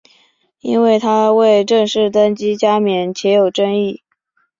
[0.61, 4.01] 因为他未正式登基加冕且有争议。